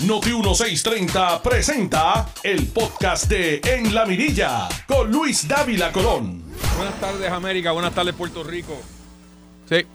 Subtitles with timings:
[0.00, 6.42] Noti 1630 presenta el podcast de En la Mirilla con Luis Dávila Colón.
[6.76, 8.76] Buenas tardes América, buenas tardes Puerto Rico.
[9.68, 9.86] Sí,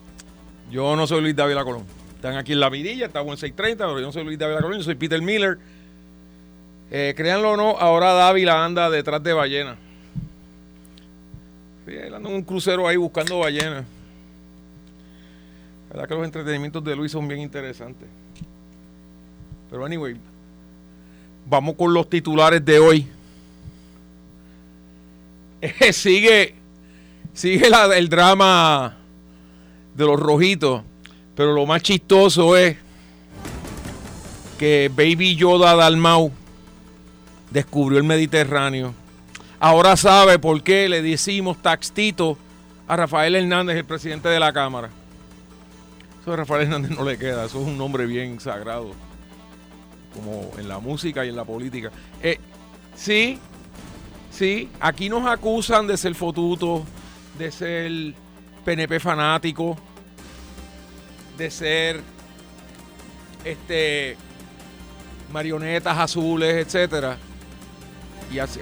[0.72, 1.84] yo no soy Luis Dávila Colón.
[2.16, 4.78] Están aquí en la mirilla, estamos en 630, pero yo no soy Luis Dávila Colón,
[4.78, 5.60] yo soy Peter Miller.
[6.92, 9.78] Eh, créanlo o no, ahora Dávila anda detrás de ballenas.
[11.86, 13.84] Sí, él anda en un crucero ahí buscando ballenas.
[15.90, 18.08] La verdad que los entretenimientos de Luis son bien interesantes.
[19.70, 20.16] Pero anyway,
[21.48, 23.08] vamos con los titulares de hoy.
[25.92, 26.56] Sigue
[27.34, 28.96] sigue la- el drama
[29.96, 30.82] de los rojitos,
[31.36, 32.78] pero lo más chistoso es
[34.58, 36.32] que Baby Yoda Dalmau
[37.52, 38.94] descubrió el Mediterráneo.
[39.60, 42.38] Ahora sabe por qué le decimos taxtito
[42.88, 44.90] a Rafael Hernández, el presidente de la Cámara.
[46.22, 48.92] Eso a Rafael Hernández no le queda, eso es un nombre bien sagrado,
[50.14, 51.92] como en la música y en la política.
[52.22, 52.38] Eh,
[52.96, 53.40] sí,
[54.32, 56.82] sí, aquí nos acusan de ser fotutos,
[57.38, 58.14] de ser
[58.66, 59.78] PNP fanático,
[61.38, 62.02] de ser
[63.46, 64.18] este
[65.32, 67.18] marionetas azules, etcétera.
[68.32, 68.60] Y hace,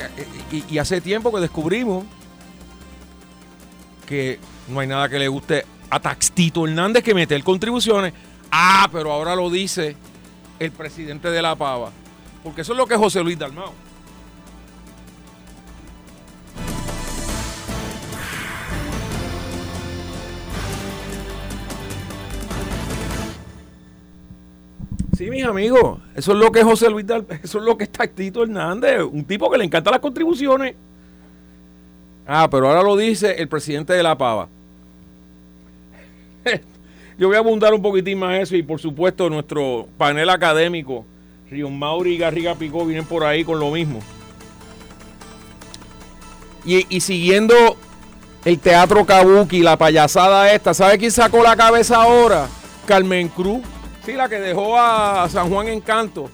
[0.69, 2.05] y- hace tiempo que descubrimos
[4.05, 4.39] que
[4.69, 8.13] no hay nada que le guste a Taxtito Hernández que meter contribuciones.
[8.51, 9.95] Ah, pero ahora lo dice
[10.59, 11.91] el presidente de la Pava.
[12.43, 13.73] Porque eso es lo que es José Luis Dalmao.
[25.17, 27.85] Sí, mis amigos, eso es lo que es José Luis Dal, eso es lo que
[27.85, 30.75] es Tactito Hernández, un tipo que le encanta las contribuciones.
[32.27, 34.47] Ah, pero ahora lo dice el presidente de la Pava.
[37.17, 41.03] Yo voy a abundar un poquitín más eso y por supuesto nuestro panel académico,
[41.49, 43.99] Rion Mauri y Garriga Picó vienen por ahí con lo mismo.
[46.63, 47.55] Y, siguiendo
[48.43, 52.47] el teatro kabuki, la payasada esta, ¿sabe quién sacó la cabeza ahora?
[52.85, 53.61] Carmen Cruz.
[54.05, 56.29] Sí, la que dejó a San Juan Encanto.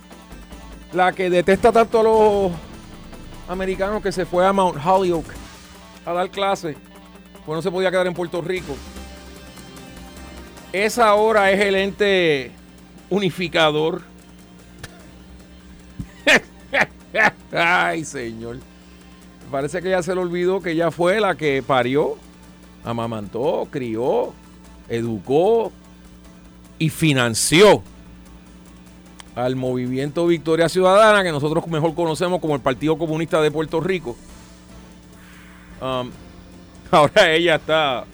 [0.91, 2.51] La que detesta tanto a los
[3.47, 5.33] americanos que se fue a Mount Holyoke
[6.03, 6.75] a dar clase.
[7.45, 8.75] Pues no se podía quedar en Puerto Rico.
[10.73, 12.51] Esa ahora es el ente
[13.11, 14.01] unificador.
[17.51, 18.57] Ay, señor.
[19.51, 22.17] Parece que ya se le olvidó que ella fue la que parió,
[22.83, 24.33] amamantó, crió,
[24.89, 25.71] educó
[26.79, 27.83] y financió
[29.35, 34.15] al movimiento Victoria Ciudadana, que nosotros mejor conocemos como el Partido Comunista de Puerto Rico.
[35.79, 36.09] Um,
[36.91, 38.05] ahora ella está.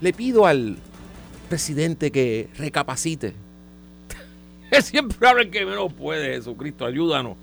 [0.00, 0.78] Le pido al
[1.46, 3.34] presidente que recapacite.
[4.82, 7.36] Siempre habla el que menos puede, Jesucristo, ayúdanos.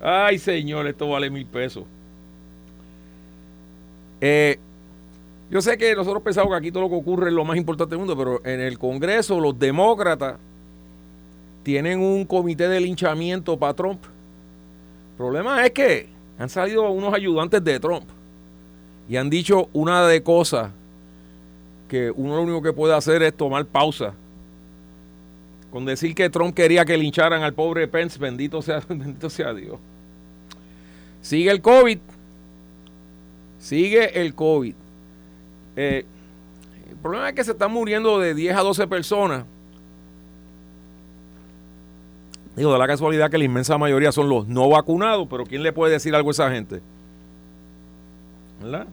[0.00, 1.84] Ay, señor, esto vale mil pesos.
[4.20, 4.58] Eh,
[5.50, 7.90] yo sé que nosotros pensamos que aquí todo lo que ocurre es lo más importante
[7.90, 10.36] del mundo, pero en el Congreso los demócratas
[11.62, 14.02] tienen un comité de linchamiento para Trump.
[14.04, 16.08] El problema es que
[16.38, 18.04] han salido unos ayudantes de Trump
[19.08, 20.70] y han dicho una de cosas
[21.94, 24.14] que uno lo único que puede hacer es tomar pausa.
[25.70, 29.78] Con decir que Trump quería que lincharan al pobre Pence, bendito sea, bendito sea Dios.
[31.22, 32.00] Sigue el COVID.
[33.60, 34.74] Sigue el COVID.
[35.76, 36.04] Eh,
[36.90, 39.44] el problema es que se están muriendo de 10 a 12 personas.
[42.56, 45.72] Digo, de la casualidad que la inmensa mayoría son los no vacunados, pero ¿quién le
[45.72, 46.80] puede decir algo a esa gente?
[48.60, 48.88] ¿Verdad?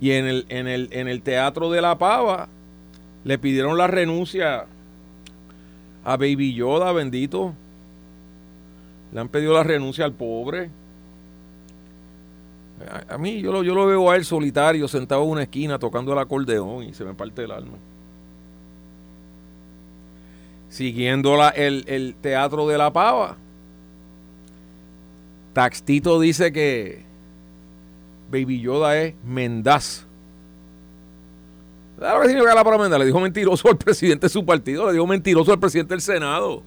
[0.00, 2.48] Y en el, en el, en el Teatro de la Pava
[3.24, 4.66] le pidieron la renuncia
[6.04, 7.52] a Baby Yoda, bendito.
[9.12, 10.70] Le han pedido la renuncia al pobre.
[13.08, 15.78] A, a mí yo lo, yo lo veo a él solitario, sentado en una esquina
[15.78, 17.76] tocando el acordeón y se me parte el alma.
[20.68, 23.36] Siguiendo la- el, el teatro de la pava.
[25.54, 27.02] Taxtito dice que
[28.30, 30.06] Baby Yoda es mendaz.
[31.98, 33.00] ¿Sabes lo que significa la palabra mendaz?
[33.00, 36.62] Le dijo mentiroso al presidente de su partido, le dijo mentiroso al presidente del Senado.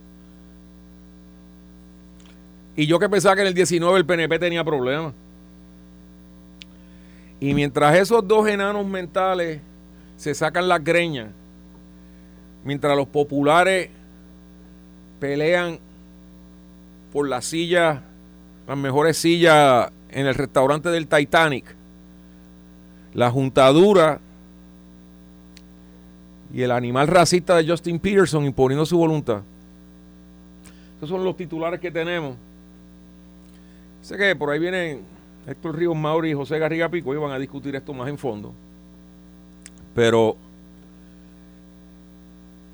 [2.76, 5.14] Y yo que pensaba que en el 19 el PNP tenía problemas.
[7.40, 9.62] Y mientras esos dos enanos mentales
[10.16, 11.30] se sacan las greñas,
[12.64, 13.90] mientras los populares
[15.20, 15.80] pelean
[17.12, 18.02] por las sillas,
[18.68, 21.66] las mejores sillas en el restaurante del Titanic,
[23.14, 24.20] la juntadura
[26.54, 29.42] y el animal racista de Justin Peterson imponiendo su voluntad.
[30.98, 32.36] Esos son los titulares que tenemos.
[34.02, 35.02] Sé que por ahí vienen
[35.48, 38.54] Héctor Ríos Mauri y José Garriga Pico y van a discutir esto más en fondo.
[39.96, 40.36] Pero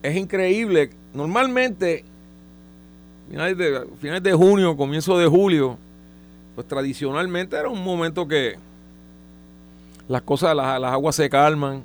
[0.04, 0.89] es increíble.
[1.13, 2.04] Normalmente,
[3.30, 3.57] finales
[4.00, 5.78] finales de junio, comienzo de julio,
[6.57, 8.56] pues tradicionalmente era un momento que
[10.07, 11.83] las cosas, las, las aguas se calman,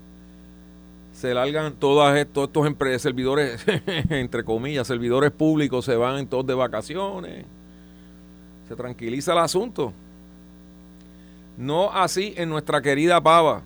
[1.12, 3.62] se largan todas estos, estos servidores,
[4.08, 7.44] entre comillas, servidores públicos se van todos de vacaciones,
[8.66, 9.92] se tranquiliza el asunto.
[11.58, 13.60] No así en nuestra querida Pava.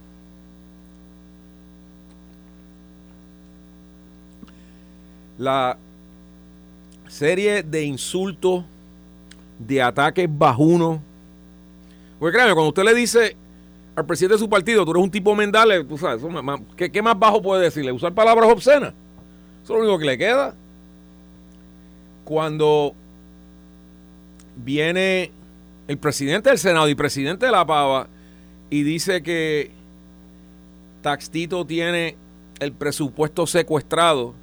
[5.38, 5.78] La
[7.06, 8.64] serie de insultos,
[9.58, 11.00] de ataques bajunos.
[12.18, 13.36] Porque créanme, cuando usted le dice
[13.94, 16.22] al presidente de su partido, tú eres un tipo mendale, tú sabes,
[16.76, 17.92] ¿qué, más bajo puede decirle?
[17.92, 18.92] Usar palabras obscenas.
[19.64, 20.54] Eso es lo único que le queda.
[22.24, 22.94] Cuando
[24.56, 25.30] viene
[25.88, 28.08] el presidente del Senado y presidente de la Pava
[28.68, 29.70] y dice que
[31.02, 32.16] Taxtito tiene
[32.58, 34.34] el presupuesto secuestrado,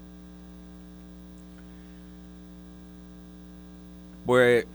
[4.26, 4.66] pues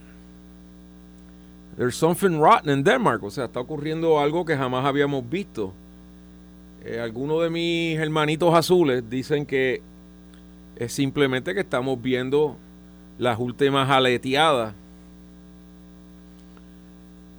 [1.79, 3.23] there's something rotten in Denmark.
[3.23, 5.73] O sea, está ocurriendo algo que jamás habíamos visto.
[6.83, 9.81] Eh, algunos de mis hermanitos azules dicen que
[10.75, 12.57] es simplemente que estamos viendo
[13.17, 14.73] las últimas aleteadas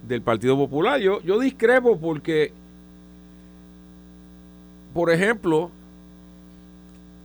[0.07, 0.99] del Partido Popular.
[0.99, 2.51] Yo, yo discrepo porque,
[4.91, 5.69] por ejemplo,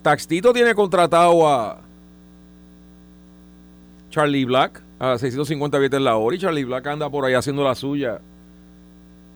[0.03, 1.79] Taxtito tiene contratado a
[4.11, 7.75] Charlie Black a 650 billetes la hora y Charlie Black anda por ahí haciendo la
[7.75, 8.20] suya,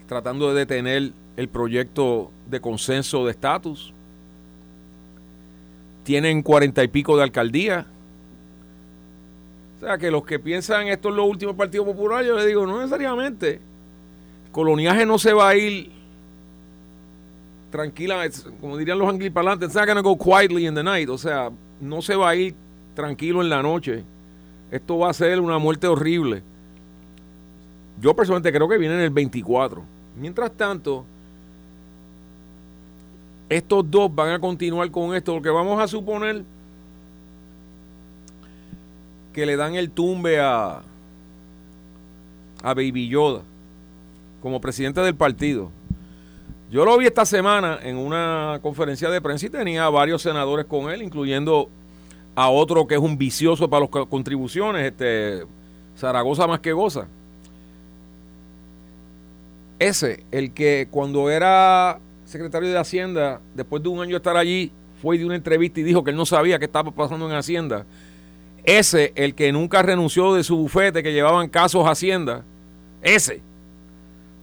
[0.06, 3.92] tratando de detener el proyecto de consenso de estatus.
[6.02, 7.86] Tienen cuarenta y pico de alcaldía.
[9.76, 12.66] O sea, que los que piensan esto es lo último Partido Popular, yo les digo,
[12.66, 13.60] no necesariamente.
[14.46, 15.90] El coloniaje no se va a ir
[17.70, 18.28] tranquila,
[18.60, 21.08] como dirían los anglipalantes, it's not gonna go quietly in the night.
[21.08, 22.54] O sea, no se va a ir
[22.94, 24.04] tranquilo en la noche
[24.70, 26.42] esto va a ser una muerte horrible.
[28.00, 29.82] Yo personalmente creo que viene en el 24.
[30.16, 31.04] Mientras tanto,
[33.48, 36.44] estos dos van a continuar con esto, porque vamos a suponer
[39.32, 40.82] que le dan el tumbe a,
[42.62, 43.42] a Baby Yoda
[44.40, 45.70] como presidente del partido.
[46.70, 50.90] Yo lo vi esta semana en una conferencia de prensa y tenía varios senadores con
[50.90, 51.68] él, incluyendo
[52.34, 55.44] a otro que es un vicioso para las contribuciones, este
[55.96, 57.06] Zaragoza más que goza.
[59.78, 64.72] Ese, el que cuando era secretario de Hacienda, después de un año de estar allí,
[65.00, 67.86] fue de una entrevista y dijo que él no sabía qué estaba pasando en Hacienda.
[68.62, 72.44] Ese, el que nunca renunció de su bufete, que llevaban casos a Hacienda.
[73.02, 73.42] Ese.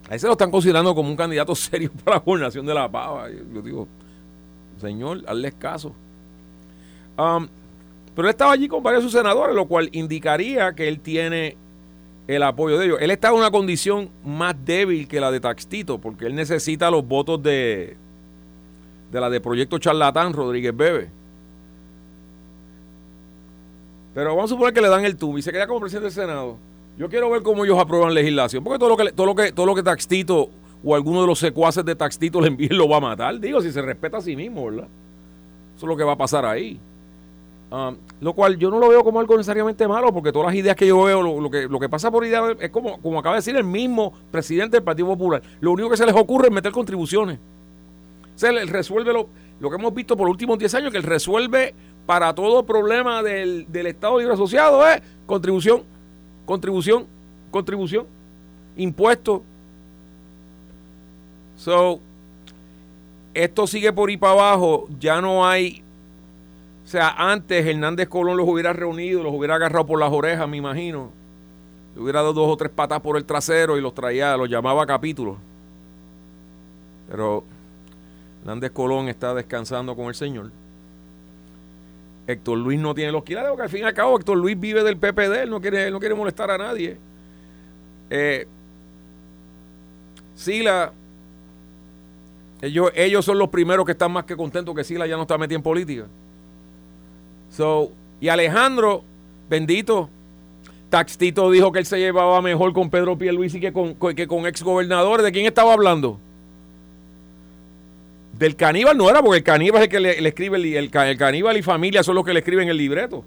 [0.10, 3.30] A ese lo están considerando como un candidato serio para la gobernación de La Pava.
[3.30, 3.88] Yo digo,
[4.82, 5.94] señor, hazles caso.
[7.18, 7.48] Um,
[8.18, 11.56] pero él estaba allí con varios sus senadores, lo cual indicaría que él tiene
[12.26, 12.98] el apoyo de ellos.
[13.00, 17.08] Él está en una condición más débil que la de Taxtito, porque él necesita los
[17.08, 17.96] votos de,
[19.12, 21.12] de la de Proyecto Charlatán, Rodríguez Bebe.
[24.16, 26.14] Pero vamos a suponer que le dan el tubo y se queda como presidente del
[26.14, 26.58] Senado.
[26.98, 29.68] Yo quiero ver cómo ellos aprueban legislación, porque todo lo que todo lo que todo
[29.68, 30.50] lo que Taxtito
[30.84, 33.40] o alguno de los secuaces de Taxtito le envíen lo va a matar.
[33.40, 34.88] Digo, si se respeta a sí mismo, ¿verdad?
[35.76, 36.80] Eso es lo que va a pasar ahí.
[37.70, 40.76] Um, lo cual yo no lo veo como algo necesariamente malo, porque todas las ideas
[40.76, 43.40] que yo veo, lo, que, lo que pasa por idea es como, como acaba de
[43.40, 45.42] decir el mismo presidente del Partido Popular.
[45.60, 47.40] Lo único que se les ocurre es meter contribuciones.
[48.36, 49.28] se sea, resuelve lo,
[49.60, 53.22] lo, que hemos visto por los últimos 10 años, que él resuelve para todo problema
[53.22, 55.84] del, del Estado Libre Asociado es contribución,
[56.46, 57.06] contribución,
[57.52, 58.06] contribución,
[58.78, 59.44] impuesto.
[61.58, 62.00] So,
[63.34, 65.84] esto sigue por ir para abajo, ya no hay
[66.88, 70.56] o sea, antes Hernández Colón los hubiera reunido, los hubiera agarrado por las orejas, me
[70.56, 71.12] imagino.
[71.94, 74.86] Le hubiera dado dos o tres patas por el trasero y los traía, los llamaba
[74.88, 75.36] capítulos.
[77.10, 77.44] Pero
[78.40, 80.50] Hernández Colón está descansando con el Señor.
[82.26, 84.82] Héctor Luis no tiene los kilos, porque al fin y al cabo Héctor Luis vive
[84.82, 86.98] del PPD, él no quiere, no quiere molestar a nadie.
[88.10, 88.48] Eh,
[90.36, 90.94] Sila,
[92.62, 95.38] ellos, ellos son los primeros que están más que contentos que Sila ya no está
[95.38, 96.06] metido en política
[98.20, 99.04] y Alejandro,
[99.50, 100.10] bendito,
[100.90, 104.64] Taxtito dijo que él se llevaba mejor con Pedro Pierluisi que con, que con ex
[104.64, 105.26] gobernadores.
[105.26, 106.20] ¿De quién estaba hablando?
[108.38, 111.58] Del caníbal no era, porque el caníbal es el que le, escribe, el, el, caníbal
[111.58, 113.24] y familia son los que le escriben el libreto.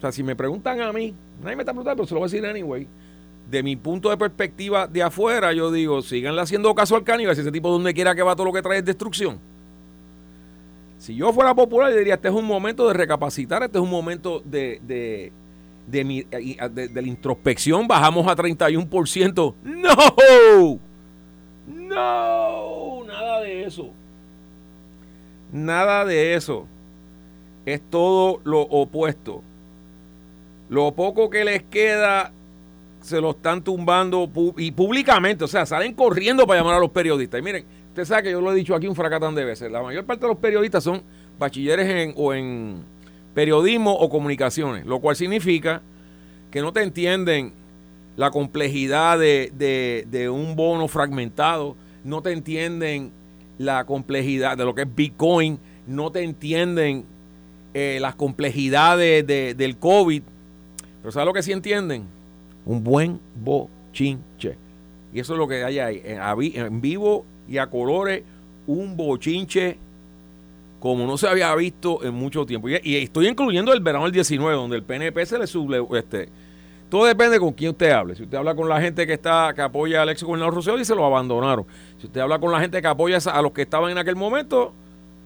[0.00, 2.30] sea, si me preguntan a mí, nadie me está preguntando, pero se lo voy a
[2.30, 2.86] decir anyway.
[3.50, 7.42] De mi punto de perspectiva de afuera, yo digo, síganle haciendo caso al caníbal, si
[7.42, 9.38] ese tipo donde quiera que va todo lo que trae es destrucción.
[11.04, 13.90] Si yo fuera popular, yo diría, este es un momento de recapacitar, este es un
[13.90, 15.32] momento de, de,
[15.86, 19.54] de, la introspección, bajamos a 31%.
[19.64, 20.80] ¡No!
[21.66, 23.04] ¡No!
[23.04, 23.90] Nada de eso.
[25.52, 26.66] Nada de eso.
[27.66, 29.42] Es todo lo opuesto.
[30.70, 32.32] Lo poco que les queda
[33.02, 37.40] se lo están tumbando y públicamente, o sea, salen corriendo para llamar a los periodistas.
[37.40, 39.70] Y miren, usted sabe que yo lo he dicho aquí un fracatán de veces.
[39.70, 41.00] La mayor parte de los periodistas son
[41.38, 42.82] bachilleres en, o en
[43.34, 45.80] periodismo o comunicaciones, lo cual significa
[46.50, 47.52] que no te entienden
[48.16, 53.12] la complejidad de, un bono fragmentado, no te entienden
[53.58, 57.04] la complejidad de lo que es Bitcoin, no te entienden
[57.74, 60.22] eh, las complejidades del COVID,
[61.00, 62.06] pero ¿sabes lo que sí entienden?
[62.66, 64.56] Un buen bochinche.
[65.12, 66.02] Y eso es lo que hay ahí,
[66.56, 68.22] en vivo y a colores,
[68.66, 69.78] un bochinche
[70.84, 72.68] como no se había visto en mucho tiempo.
[72.68, 76.28] Y, estoy incluyendo el verano del 19, donde el PNP se le suble, este,
[76.90, 78.14] todo depende con quién usted hable.
[78.14, 80.84] Si usted habla con la gente que está que apoya al ex gobernador Rosselló, y
[80.84, 81.64] se lo abandonaron.
[81.98, 84.74] Si usted habla con la gente que apoya a los que estaban en aquel momento,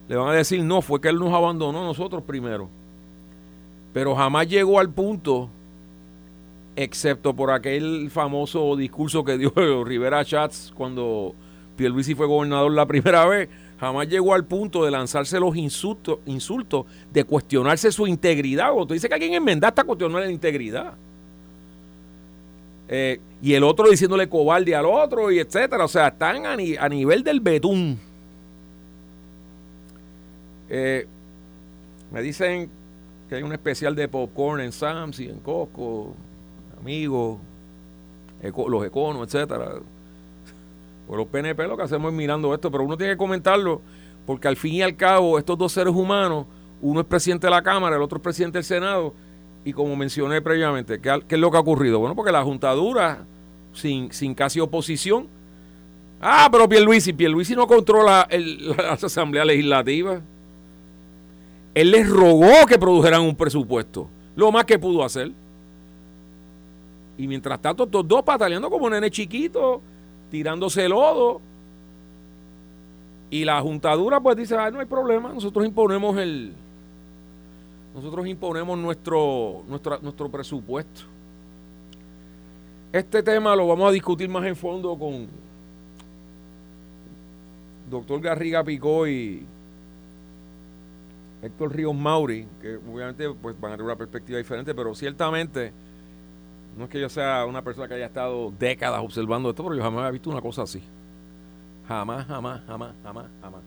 [0.07, 2.69] le van a decir, no, fue que él nos abandonó nosotros primero.
[3.91, 5.49] Pero jamás llegó al punto,
[6.77, 9.51] excepto por aquel famoso discurso que dio
[9.83, 11.35] Rivera Chats cuando
[11.79, 13.47] Pierluisi fue gobernador la primera vez,
[13.79, 18.73] jamás llegó al punto de lanzarse los insultos, insultos de cuestionarse su integridad.
[18.75, 20.95] O tú dices que alguien enmendaste a cuestionar la integridad.
[22.89, 25.85] Eh, y el otro diciéndole cobarde al otro, y etcétera.
[25.85, 27.97] O sea, están a, nivel del betún.
[30.67, 31.07] Eh,
[32.11, 32.69] me dicen
[33.29, 36.13] que hay un especial de popcorn en Sam's y en Costco,
[36.81, 37.37] amigos,
[38.67, 39.79] los econos, etcétera.
[41.09, 43.81] Pues los PNP lo que hacemos es mirando esto, pero uno tiene que comentarlo,
[44.27, 46.45] porque al fin y al cabo, estos dos seres humanos,
[46.83, 49.15] uno es presidente de la Cámara, el otro es presidente del Senado,
[49.65, 51.97] y como mencioné previamente, ¿qué, es lo que ha ocurrido?
[51.97, 53.25] Bueno, porque la juntadura,
[53.73, 55.27] sin, sin casi oposición,
[56.21, 58.27] ah, pero Pierluisi, Pierluisi no controla
[58.77, 60.21] la Asamblea Legislativa.
[61.73, 65.31] Él les rogó que produjeran un presupuesto, lo más que pudo hacer.
[67.17, 69.81] Y mientras tanto, estos dos pataleando como nene chiquito,
[70.29, 71.41] tirándose lodo.
[73.29, 76.53] Y la juntadura pues dice, no hay problema, nosotros imponemos el,
[77.93, 81.01] nosotros imponemos nuestro, nuestro presupuesto.
[82.91, 85.27] Este tema lo vamos a discutir más en fondo con
[87.89, 89.45] doctor Garriga Picó y
[91.41, 95.71] Héctor Ríos Mauri, que obviamente pues, van a tener una perspectiva diferente, pero ciertamente
[96.77, 99.83] no es que yo sea una persona que haya estado décadas observando esto, pero yo
[99.83, 100.81] jamás había visto una cosa así.
[101.87, 103.61] Jamás, jamás, jamás, jamás, jamás.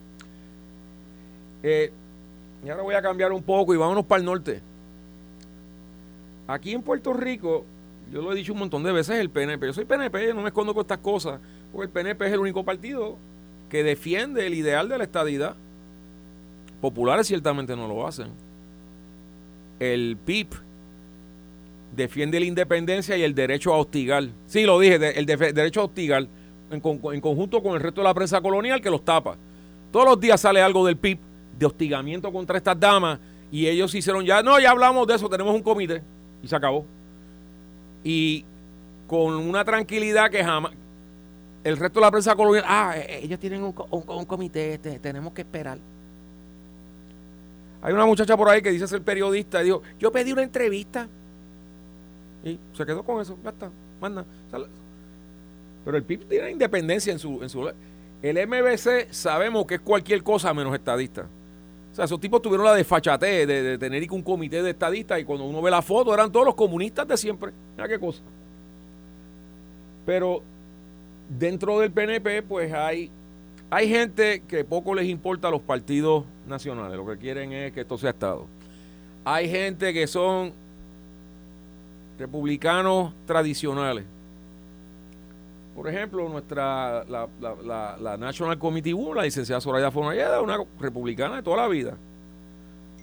[1.61, 1.91] Eh,
[2.65, 4.61] y ahora voy a cambiar un poco y vámonos para el norte.
[6.47, 7.65] Aquí en Puerto Rico,
[8.11, 9.67] yo lo he dicho un montón de veces, el PNP.
[9.67, 11.39] Yo soy PNP, no me escondo con estas cosas,
[11.71, 13.17] porque el PNP es el único partido
[13.69, 15.55] que defiende el ideal de la estadidad.
[16.81, 18.27] Populares ciertamente no lo hacen.
[19.79, 20.47] El PIB
[21.95, 24.29] defiende la independencia y el derecho a hostigar.
[24.47, 26.27] Sí, lo dije, el derecho a hostigar
[26.71, 29.37] en, en, conjunto con el resto de la prensa colonial que los tapa.
[29.91, 31.19] Todos los días sale algo del PIB
[31.57, 33.19] de hostigamiento contra estas damas
[33.51, 36.01] y ellos hicieron ya, no, ya hablamos de eso, tenemos un comité
[36.41, 36.85] y se acabó.
[38.03, 38.43] Y
[39.07, 40.73] con una tranquilidad que jamás,
[41.63, 43.71] el resto de la prensa colonial, ah, eh, eh, ellos tienen un,
[44.25, 45.77] comité, este, tenemos que esperar.
[47.81, 51.07] Hay una muchacha por ahí que dice ser periodista y dijo, yo pedí una entrevista
[52.43, 53.71] y se quedó con eso, ya está,
[54.01, 54.25] manda.
[55.85, 57.71] Pero el PIB tiene independencia en su, en su...
[58.21, 61.27] El MBC sabemos que es cualquier cosa menos estadista.
[61.91, 65.25] O sea, esos tipos tuvieron la desfachatez de, de tener un comité de estadistas y
[65.25, 67.51] cuando uno ve la foto eran todos los comunistas de siempre.
[67.75, 68.21] Mira qué cosa.
[70.05, 70.41] Pero
[71.29, 73.11] dentro del PNP, pues hay,
[73.69, 76.97] hay gente que poco les importa a los partidos nacionales.
[76.97, 78.47] Lo que quieren es que esto sea Estado.
[79.25, 80.53] Hay gente que son
[82.17, 84.05] republicanos tradicionales
[85.75, 91.57] por ejemplo, nuestra la, National Committee 1, la licenciada Soraya Fonalleda, una republicana de toda
[91.57, 91.97] la vida.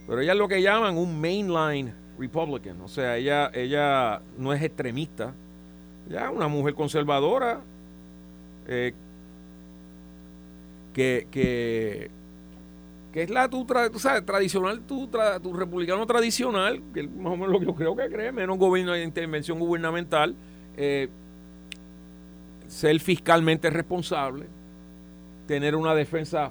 [0.07, 2.81] Pero ella es lo que llaman un mainline Republican.
[2.83, 5.35] O sea, ella, ella no es extremista.
[6.09, 7.61] Ella es una mujer conservadora
[8.69, 8.95] eh,
[10.95, 12.11] que, que
[13.15, 15.09] es la tu, sabes, tradicional, tu,
[15.53, 18.93] republicano tradicional, que es más o menos lo que yo creo que cree, menos gobierno
[18.93, 20.37] de intervención gubernamental,
[20.77, 21.09] eh,
[22.69, 24.47] ser fiscalmente responsable,
[25.49, 26.51] tener una defensa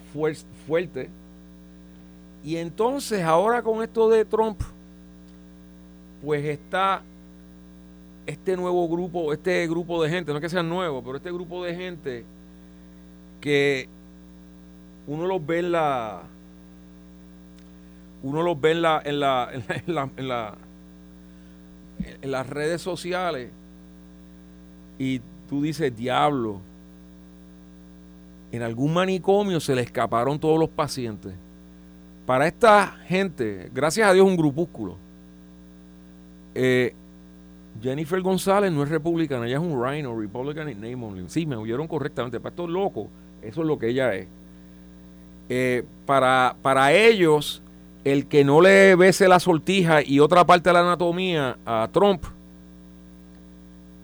[0.67, 1.09] fuerte.
[2.43, 4.61] Y entonces ahora con esto de Trump,
[6.21, 7.01] pues está
[8.25, 11.63] este nuevo grupo, este grupo de gente, no es que sean nuevos, pero este grupo
[11.63, 12.25] de gente
[13.39, 13.87] que
[15.07, 16.23] uno los ve en la
[18.23, 20.55] uno los ve en la en la en la, en la,
[22.21, 23.51] en las redes sociales
[24.97, 26.61] y tú dices diablo
[28.51, 31.33] en algún manicomio se le escaparon todos los pacientes
[32.25, 34.97] para esta gente gracias a Dios un grupúsculo
[36.55, 36.93] eh,
[37.81, 41.23] Jennifer González no es republicana, ella es un rhino, Republican in name only.
[41.29, 42.39] Sí, me oyeron correctamente.
[42.39, 43.07] Para estos locos,
[43.41, 44.27] eso es lo que ella es.
[45.47, 47.63] Eh, para, para ellos,
[48.03, 52.23] el que no le bese la sortija y otra parte de la anatomía a Trump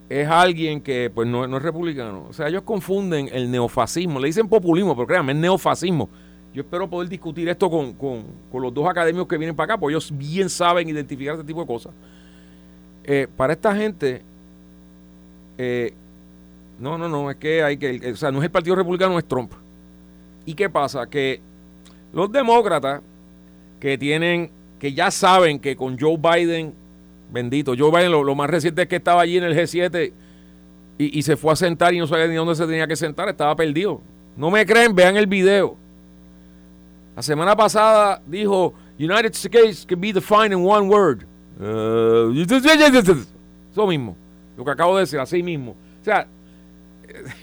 [0.08, 2.26] es alguien que pues no, es republicano.
[2.28, 6.08] O sea, ellos confunden el neofascismo, le dicen populismo, pero créanme, es neofascismo.
[6.54, 9.92] Yo espero poder discutir esto con, con, los dos académicos que vienen para acá, porque
[9.92, 11.92] ellos bien saben identificar este tipo de cosas.
[13.04, 14.22] Eh, para esta gente,
[15.58, 15.92] eh,
[16.78, 19.26] no, no, no, es que hay que, o sea, no es el Partido Republicano, es
[19.26, 19.52] Trump.
[20.46, 21.06] ¿Y qué pasa?
[21.06, 21.40] Que
[22.12, 23.02] los demócratas
[23.80, 26.74] que tienen, que ya saben que con Joe Biden,
[27.30, 30.12] bendito, Joe Biden lo, más reciente es que estaba allí en el G7
[30.98, 33.54] y, se fue a sentar y no sabía ni dónde se tenía que sentar, estaba
[33.54, 34.00] perdido.
[34.36, 35.76] No me creen, vean el video.
[37.14, 41.26] La semana pasada dijo, United States can be defined in one word.
[43.72, 44.16] Eso mismo,
[44.56, 45.76] lo que acabo de decir, así mismo.
[46.00, 46.26] O sea,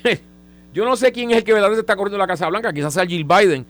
[0.73, 3.05] yo no sé quién es el que verdaderamente está corriendo la Casa Blanca, quizás sea
[3.05, 3.65] Jill Biden,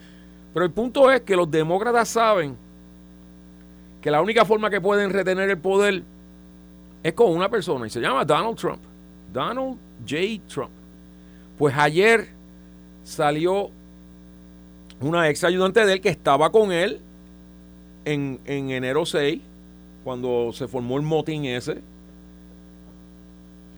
[0.53, 2.55] pero el punto es que los demócratas saben
[4.01, 6.03] que la única forma que pueden retener el poder
[7.01, 8.81] es con una persona y se llama Donald Trump.
[9.31, 10.41] Donald J.
[10.47, 10.71] Trump.
[11.57, 12.29] Pues ayer
[13.03, 13.71] salió
[15.01, 17.01] una ex ayudante de él que estaba con él
[18.05, 19.41] en, en enero 6
[20.03, 21.81] cuando se formó el motín ese.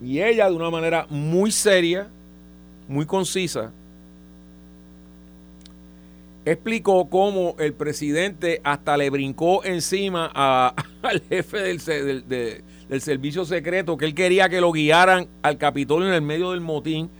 [0.02, 2.08] Y ella, de una manera muy seria,
[2.88, 3.72] muy concisa,
[6.46, 10.26] explicó cómo el presidente hasta le brincó encima
[11.02, 16.14] al jefe del, del, servicio secreto, que él quería que lo guiaran al Capitolio en
[16.14, 17.10] el medio del motín,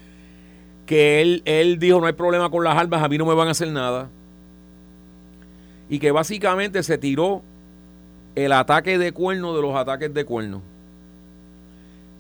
[0.87, 3.49] que él, él dijo, no hay problema con las armas, a mí no me van
[3.49, 4.09] a hacer nada.
[5.91, 7.43] Y que básicamente se tiró
[8.37, 10.63] el ataque de cuerno de los ataques de cuerno.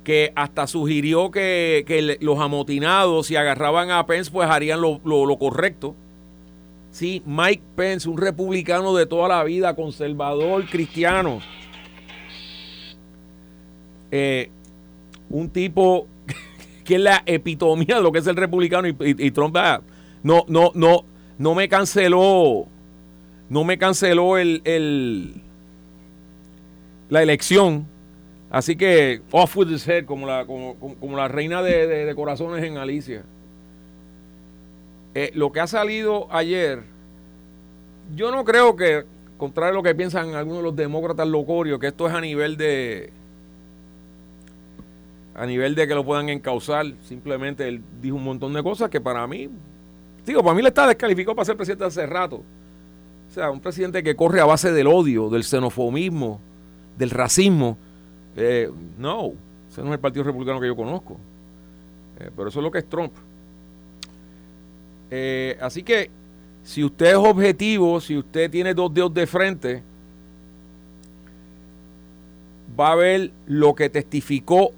[0.03, 5.95] Que hasta sugirió que, los amotinados, si agarraban a Pence, pues harían lo, correcto.
[6.97, 11.41] Sí, Mike Pence, un republicano de toda la vida, conservador, cristiano.
[14.11, 14.49] Eh,
[15.29, 16.07] un tipo
[16.87, 19.83] que es la epitomía de lo que es el republicano y, Trump ah,
[20.23, 21.05] no, no, no,
[21.37, 22.67] no me canceló,
[23.51, 25.43] no me canceló el,
[27.11, 27.87] la elección.
[28.49, 33.23] Así que off with his head, como la, como, la reina de, corazones en Alicia.
[35.19, 36.83] Eh, lo que ha salido ayer,
[38.15, 39.07] yo no creo que,
[39.39, 42.59] contrario a lo que piensan algunos de los demócratas locorios, que esto es a nivel
[42.59, 43.15] de
[45.35, 46.85] a nivel de que lo puedan encauzar.
[47.03, 49.49] Simplemente él dijo un montón de cosas que para mí,
[50.27, 52.37] digo, para mí le está descalificado para ser presidente hace rato.
[52.37, 56.43] O sea, un presidente que corre a base del odio, del xenofomismo,
[56.99, 57.79] del racismo.
[58.37, 59.33] Eh, no,
[59.71, 61.17] ese no es el Partido Republicano que yo conozco.
[62.21, 63.13] Eh, pero eso es lo que es Trump.
[65.11, 66.11] Eh, así que
[66.63, 69.83] si usted es objetivo, si usted tiene dos dedos de frente,
[72.79, 74.73] va a ver lo que testificó,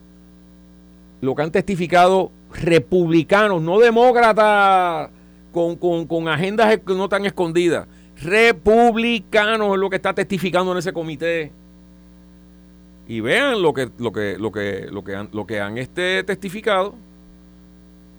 [1.21, 5.11] lo que han testificado republicanos, no demócratas
[5.53, 7.87] con, con, agendas no tan escondidas.
[8.23, 11.53] Republicanos es lo que está testificando en ese comité
[13.07, 16.23] y vean lo que, lo que, lo que, lo que han, lo que han este
[16.25, 16.95] testificado.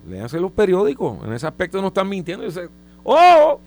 [0.08, 1.18] Léanse los periódicos.
[1.24, 2.46] En ese aspecto no están mintiendo.
[3.02, 3.60] O oh,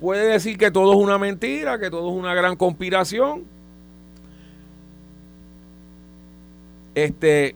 [0.00, 3.44] puede decir que todo es una mentira, que todo es una gran conspiración.
[6.94, 7.54] Este,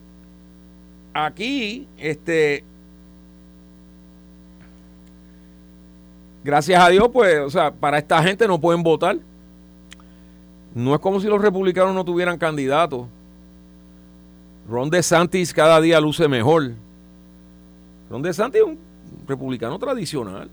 [1.12, 2.64] aquí, este,
[6.44, 9.18] gracias a Dios, pues, o sea, para esta gente no pueden votar.
[10.74, 13.06] No es como si los republicanos no tuvieran candidatos.
[14.68, 16.72] Ron DeSantis cada día luce mejor.
[18.12, 18.78] Ron DeSantis es un
[19.26, 20.50] republicano tradicional.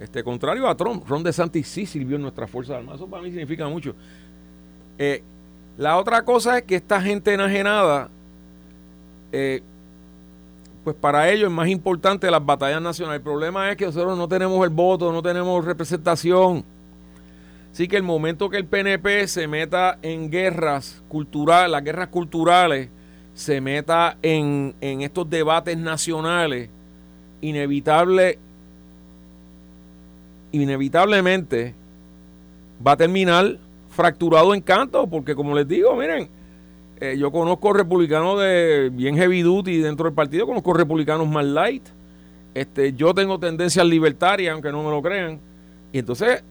[0.00, 2.98] Este, contrario a Trump, Ron DeSantis sí sirvió en nuestras Fuerzas Armadas.
[2.98, 3.94] Eso para mí significa mucho.
[4.96, 5.22] Eh,
[5.76, 8.08] la otra cosa es que esta gente enajenada,
[9.32, 9.60] eh,
[10.82, 13.18] pues para ellos es más importante las batallas nacionales.
[13.18, 16.64] El problema es que nosotros no tenemos el voto, no tenemos representación.
[17.70, 22.88] Así que el momento que el PNP se meta en guerras culturales, las guerras culturales,
[23.38, 26.68] se meta en, en estos debates nacionales,
[27.40, 28.36] inevitable,
[30.50, 31.72] inevitablemente
[32.84, 33.56] va a terminar
[33.90, 36.28] fracturado en canto, porque como les digo, miren,
[36.98, 41.84] eh, yo conozco republicanos de bien heavy duty dentro del partido, conozco republicanos más light.
[42.54, 45.38] Este, yo tengo tendencias libertarias, aunque no me lo crean.
[45.92, 46.42] Y entonces,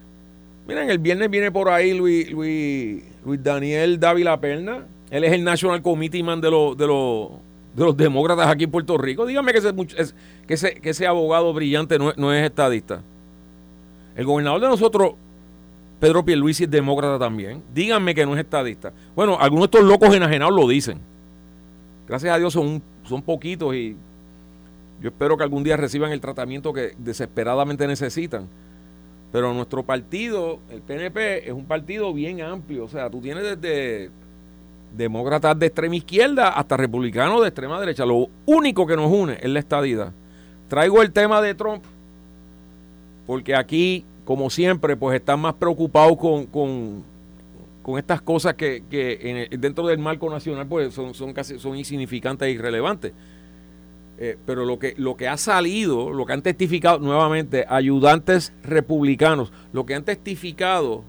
[0.65, 4.86] miren, el viernes viene por ahí Luis, Luis, Luis Daniel Dávila Perna.
[5.10, 7.30] Él es el National Committee Man de, los de, los
[7.76, 9.26] de los demócratas aquí en Puerto Rico.
[9.26, 9.74] Dígame que ese,
[10.48, 13.02] que ese, que ese abogado brillante no, no es estadista.
[14.15, 15.13] El gobernador de nosotros
[16.00, 17.63] Pedro Pierluisi es demócrata también.
[17.74, 18.93] Díganme que no es estadista.
[19.15, 21.00] Bueno, algunos de estos locos enajenados lo dicen.
[22.08, 23.96] Gracias a Dios son, son poquitos y
[25.02, 28.48] yo espero que algún día reciban el tratamiento que desesperadamente necesitan.
[29.32, 32.86] Pero nuestro partido, el PNP, es un partido bien amplio.
[32.86, 34.10] O sea, tú tienes desde
[34.95, 38.06] demócratas de extrema izquierda hasta republicanos de extrema derecha.
[38.06, 40.13] Lo único que nos une es la estadidad.
[40.67, 41.84] Traigo el tema de Trump
[43.26, 47.06] porque aquí como siempre, pues están más preocupados con,
[47.97, 53.13] estas cosas que, dentro del marco nacional pues son, son casi son insignificantes e irrelevantes.
[54.19, 59.54] Eh, pero lo que, lo que ha salido, lo que han testificado nuevamente ayudantes republicanos,
[59.71, 61.06] lo que han testificado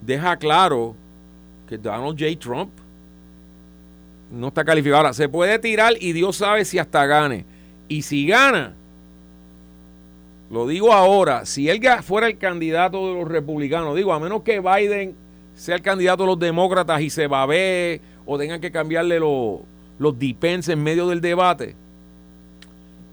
[0.00, 0.96] deja claro
[1.68, 2.38] que Donald J.
[2.38, 2.70] Trump
[4.30, 4.98] no está calificado.
[4.98, 7.44] Ahora, se puede tirar y Dios sabe si hasta gane.
[7.88, 8.74] Y si gana,
[10.50, 14.60] lo digo ahora, si él fuera el candidato de los republicanos, digo, a menos que
[14.60, 15.14] Biden
[15.54, 19.60] sea el candidato de los demócratas y se ver o tengan que cambiarle los,
[19.98, 20.18] los
[20.68, 21.74] en medio del debate,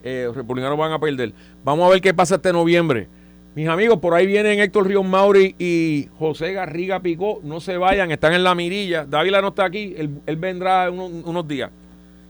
[0.04, 1.34] eh, los republicanos van a perder.
[1.64, 3.08] Vamos a ver qué pasa este noviembre.
[3.56, 7.40] Mis amigos, por ahí vienen Héctor Ríos Mauri y José Garriga Picó.
[7.44, 9.06] No se vayan, están en la mirilla.
[9.06, 11.70] Dávila no está aquí, él, vendrá unos días.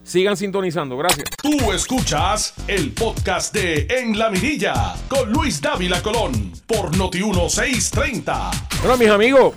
[0.04, 1.30] Sigan sintonizando, gracias.
[1.42, 8.82] Tú escuchas el podcast de En la Mirilla con Luis Dávila Colón por Noti1630.
[8.82, 9.56] Bueno, mis amigos,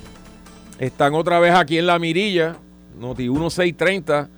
[0.79, 2.55] están otra vez aquí en la Mirilla,
[3.01, 4.29] Noti1630.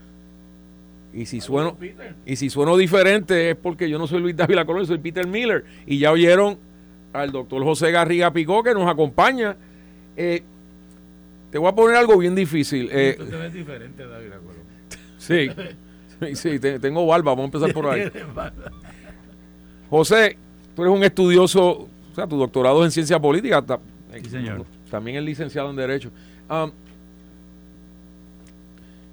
[1.12, 1.76] Y si sueno,
[2.24, 5.66] y si sueno diferente es porque yo no soy Luis Dávila Colón, soy Peter Miller.
[5.86, 6.67] Y ya oyeron
[7.12, 9.56] al doctor José Garriga Picó que nos acompaña.
[10.16, 10.42] Eh,
[11.50, 12.88] te voy a poner algo bien difícil.
[12.92, 14.62] Eh, Tú te ves diferente, Dávila Colón.
[15.18, 15.48] Sí.
[16.34, 18.10] sí, tengo barba, vamos a empezar por ahí.
[19.90, 20.36] José,
[20.76, 23.64] tú eres un estudioso, o sea, tu doctorado es en ciencia política.
[24.22, 24.64] Sí, señor.
[24.90, 26.10] También es licenciado en Derecho.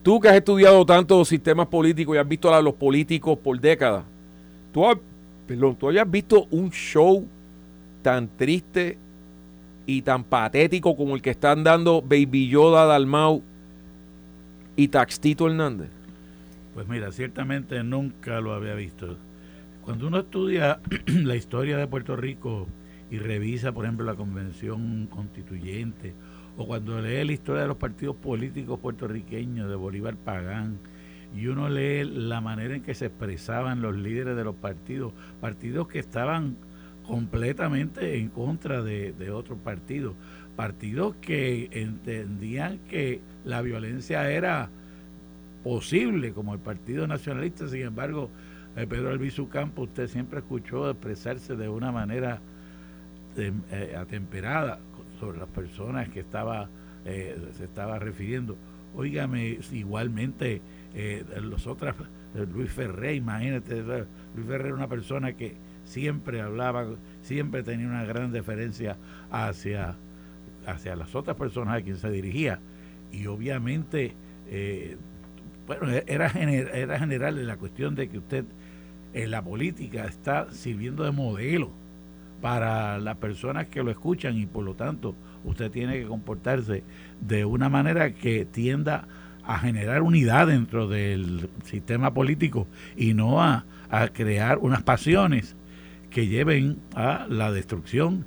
[0.04, 4.04] tú que has estudiado tantos sistemas políticos y has visto a los políticos por décadas,
[4.74, 4.84] tú,
[5.48, 7.26] perdón, tú hayas visto un show
[8.06, 9.00] tan triste
[9.88, 13.42] y tan patético como el que están dando Baby Yoda Dalmau
[14.76, 15.90] y Taxtito Hernández.
[16.76, 19.18] Pues mira, ciertamente nunca lo había visto.
[19.82, 22.68] Cuando uno estudia la historia de Puerto Rico
[23.10, 26.14] y revisa, por ejemplo, la convención constituyente,
[26.58, 30.78] o cuando lee la historia de los partidos políticos puertorriqueños de Bolívar Pagán,
[31.36, 35.88] y uno lee la manera en que se expresaban los líderes de los partidos, partidos
[35.88, 36.56] que estaban
[37.08, 40.16] completamente en contra de, otros partidos,
[40.56, 44.70] partidos que entendían que la violencia era
[45.64, 48.30] posible como el Partido Nacionalista, sin embargo,
[48.76, 52.40] eh, Pedro Albizu Campo, usted siempre escuchó expresarse de una manera
[53.38, 54.80] eh, atemperada
[55.20, 56.70] sobre las personas que estaba
[57.06, 58.58] eh, se estaba refiriendo.
[58.96, 60.62] Óigame, igualmente
[61.42, 61.94] los otros,
[62.54, 66.86] Luis Ferré, imagínate, Luis Ferré era una persona que siempre hablaba,
[67.22, 68.98] siempre tenía una gran deferencia
[69.32, 69.96] hacia,
[70.68, 72.60] hacia las otras personas a quien se dirigía.
[73.12, 74.14] Y obviamente
[75.68, 78.46] bueno, e-, era, era general en la cuestión de que usted
[79.14, 81.72] en la política está sirviendo de modelo
[82.42, 86.84] para las personas que lo escuchan y por lo tanto usted tiene que comportarse
[87.22, 89.08] de una manera que tienda
[89.44, 92.68] a generar unidad dentro del sistema político
[92.98, 95.56] y no a, a crear unas pasiones
[96.16, 98.24] que lleven a la destrucción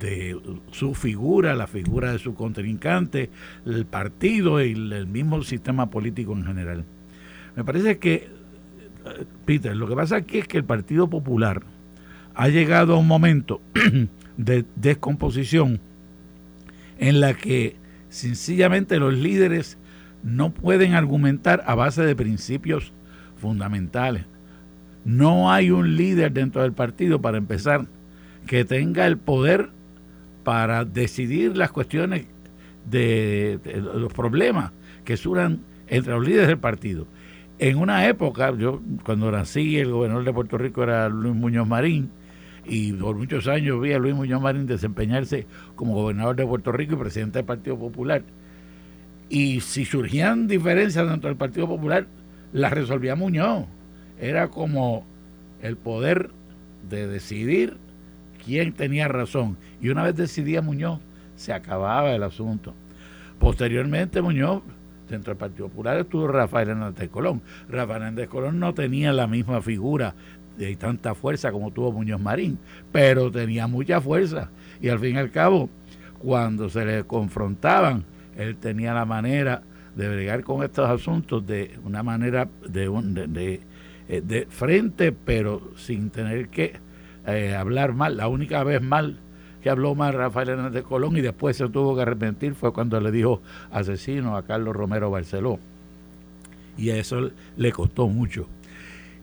[0.00, 0.36] de
[0.72, 3.30] su figura, la figura de su contrincante,
[3.64, 6.84] el partido y el mismo sistema político en general.
[7.54, 8.28] Me parece que,
[9.44, 11.62] Peter, lo que pasa aquí es que el Partido Popular
[12.34, 13.60] ha llegado a un momento
[14.36, 15.78] de descomposición
[16.98, 17.76] en la que
[18.08, 19.78] sencillamente los líderes
[20.24, 22.92] no pueden argumentar a base de principios
[23.36, 24.24] fundamentales.
[25.08, 27.86] No hay un líder dentro del partido, para empezar,
[28.46, 29.70] que tenga el poder
[30.44, 32.26] para decidir las cuestiones
[32.84, 33.58] de,
[33.94, 34.70] los problemas
[35.06, 37.06] que surjan entre los líderes del partido.
[37.58, 42.10] En una época, yo cuando nací, el gobernador de Puerto Rico era Luis Muñoz Marín,
[42.66, 46.96] y por muchos años vi a Luis Muñoz Marín desempeñarse como gobernador de Puerto Rico
[46.96, 48.24] y presidente del Partido Popular.
[49.30, 52.06] Y si surgían diferencias dentro del Partido Popular,
[52.52, 53.77] las resolvía Muñoz.
[54.20, 55.04] Era como
[55.62, 56.30] el poder
[56.88, 57.76] de decidir
[58.44, 59.56] quién tenía razón.
[59.80, 61.00] Y una vez decidía Muñoz,
[61.36, 62.74] se acababa el asunto.
[63.38, 64.62] Posteriormente Muñoz,
[65.08, 67.42] dentro del Partido Popular, estuvo Rafael Hernández Colón.
[67.68, 70.14] Rafael Hernández Colón no tenía la misma figura
[70.56, 72.58] de tanta fuerza como tuvo Muñoz Marín,
[72.90, 74.50] pero tenía mucha fuerza.
[74.80, 75.70] Y al fin y al cabo,
[76.18, 78.04] cuando se le confrontaban,
[78.36, 79.62] él tenía la manera
[79.94, 82.88] de bregar con estos asuntos de una manera de,
[83.28, 83.60] de,
[84.08, 86.80] eh, de, frente, pero sin tener que
[87.26, 88.16] eh, hablar mal.
[88.16, 89.18] La única vez mal
[89.62, 93.10] que habló mal Rafael Hernández Colón y después se tuvo que arrepentir fue cuando le
[93.10, 95.58] dijo asesino a Carlos Romero Barceló.
[96.76, 98.46] Y a eso le costó mucho.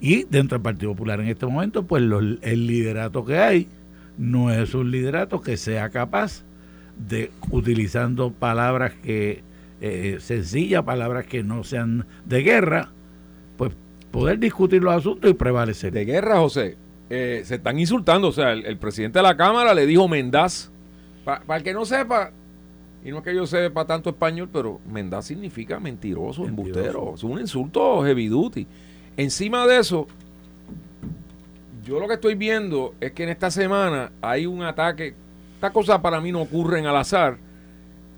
[0.02, 3.70] Y dentro del Partido Popular en este momento, pues el liderato que hay
[4.18, 6.44] no es un liderato que sea capaz
[6.98, 9.44] de, utilizando palabras que
[9.82, 12.92] eh, sencillas, palabras que no sean de guerra,
[14.16, 15.92] poder discutir los asuntos y prevalecer.
[15.92, 16.78] De guerra, José,
[17.10, 18.30] eh, se están insultando.
[18.30, 20.72] O sea, el, presidente de la Cámara le dijo Mendaz.
[21.26, 22.32] Para el que no sepa,
[23.04, 27.16] y no es que yo sepa tanto español, pero Mendaz significa mentiroso, embustero.
[27.16, 28.66] Es un insulto heavy duty.
[29.18, 30.08] Encima de eso,
[31.84, 35.14] yo lo que estoy viendo es que en esta semana hay un ataque.
[35.56, 37.38] Estas cosas para mí no ocurren al azar.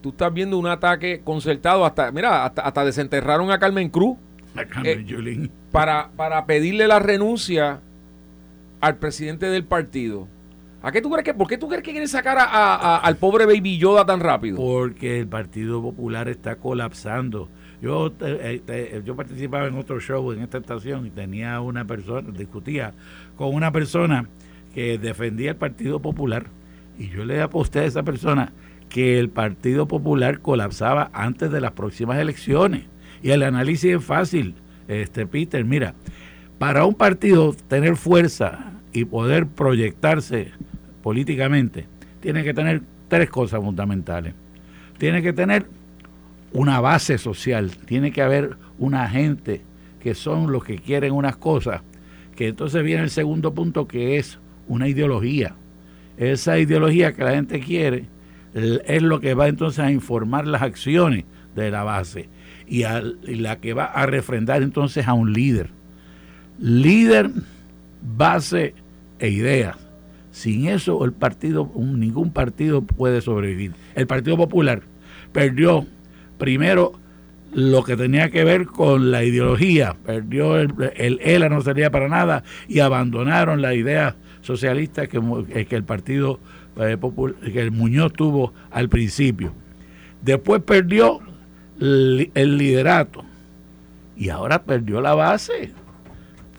[0.03, 4.17] Tú estás viendo un ataque concertado hasta, mira, hasta, desenterraron a Carmen Cruz.
[4.57, 7.81] A eh, para, para pedirle la renuncia
[8.81, 10.27] al presidente del partido.
[10.81, 13.77] ¿A qué tú crees que, ¿Por qué tú crees que quieren sacar al pobre Baby
[13.77, 14.57] Yoda tan rápido?
[14.57, 17.49] Porque el Partido Popular está colapsando.
[17.81, 18.13] Yo,
[19.03, 22.93] yo participaba en otro show en esta estación y tenía una persona, discutía
[23.35, 24.27] con una persona
[24.73, 26.45] que defendía el Partido Popular
[26.97, 28.51] y yo le aposté a esa persona
[28.89, 32.85] que el Partido Popular colapsaba antes de las próximas elecciones.
[33.21, 34.55] Y el análisis es fácil,
[34.87, 35.93] este Peter, mira,
[36.57, 40.51] para un partido tener fuerza y poder proyectarse
[41.03, 41.85] políticamente,
[42.19, 44.33] tiene que tener tres cosas fundamentales.
[44.97, 45.67] Tiene que tener
[46.53, 49.61] una base social, tiene que haber una gente
[49.99, 51.81] que son los que quieren unas cosas,
[52.35, 55.55] que entonces viene el segundo punto que es una ideología.
[56.17, 58.05] Esa ideología que la gente quiere
[58.53, 61.25] es lo que va entonces a informar las acciones
[61.55, 62.29] de la base
[62.67, 62.83] y,
[63.35, 65.69] la que va a refrendar entonces a un líder.
[66.59, 67.31] Líder,
[68.01, 68.73] base
[69.19, 69.77] e ideas.
[70.31, 73.73] Sin eso el partido, ningún partido puede sobrevivir.
[73.95, 74.81] El Partido Popular
[75.31, 75.85] perdió
[76.37, 76.93] primero
[77.53, 82.07] lo que tenía que ver con la ideología, perdió el, el ELA no servía para
[82.07, 86.39] nada y abandonaron la idea socialista que, eh, que el partido
[86.79, 86.97] eh,
[87.51, 89.53] que el Muñoz tuvo al principio.
[90.21, 91.19] Después perdió
[91.79, 93.23] el liderato
[94.17, 95.71] y ahora perdió la base.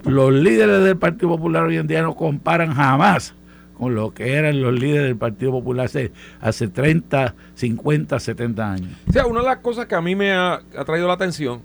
[0.04, 3.34] Los líderes del Partido Popular hoy en día no comparan jamás
[3.78, 8.92] con lo que eran los líderes del Partido Popular hace, hace 30, 50, 70 años.
[9.08, 11.60] O sea, una de las cosas que a mí me ha, traído la atención,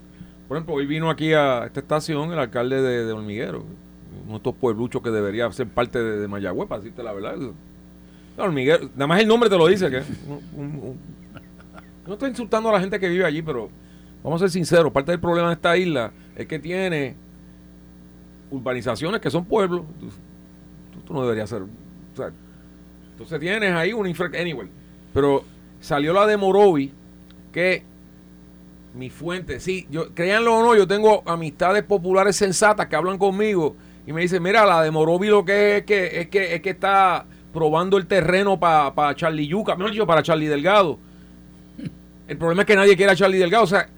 [0.46, 3.64] por ejemplo, hoy vino aquí a esta estación el alcalde de, de Hormiguero,
[4.24, 7.36] uno de estos puebluchos que debería ser parte de, de Mayagüez, para decirte la verdad.
[8.36, 10.02] Hormiguero, nada más el nombre te lo dice, que
[12.06, 13.70] no estoy insultando a la gente que vive allí, pero
[14.22, 17.16] vamos a ser sinceros, parte del problema de esta isla es que tiene
[18.50, 19.82] urbanizaciones que son pueblos.
[21.06, 21.62] Tú, no deberías ser
[23.14, 24.68] entonces tienes ahí un Anyway.
[25.12, 25.44] Pero
[25.80, 26.92] salió la de Morovi,
[27.52, 27.84] que
[28.94, 33.76] mi fuente, sí, yo, créanlo o no, yo tengo amistades populares sensatas que hablan conmigo
[34.06, 36.70] y me dicen, mira, la de Morovi lo que es que es que, es que
[36.70, 40.98] está probando el terreno para Charlie Yuca, mejor dicho, para Charlie Delgado.
[42.26, 43.64] El problema es que nadie quiere a Charlie Delgado.
[43.64, 43.88] O sea,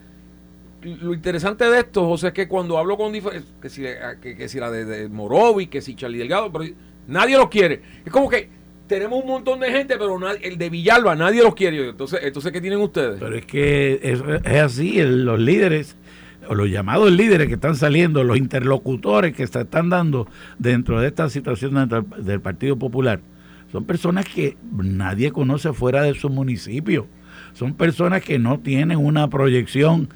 [0.82, 3.82] lo interesante de esto, José, es que cuando hablo con que si,
[4.22, 6.64] que, si la de, de que si Charlie Delgado, pero
[7.08, 7.80] Nadie los quiere.
[8.04, 8.48] Es como que
[8.86, 11.90] tenemos un montón de gente, pero el de Villalba nadie los quiere.
[11.90, 13.18] Entonces, entonces ¿qué tienen ustedes?
[13.20, 14.22] Pero es que es,
[14.60, 15.96] así, los líderes
[16.48, 21.08] o los llamados líderes que están saliendo, los interlocutores que se están dando dentro de
[21.08, 23.20] esta situación dentro del Partido Popular,
[23.72, 27.08] son personas que nadie conoce fuera de su municipio.
[27.52, 30.08] Son personas que no tienen una proyección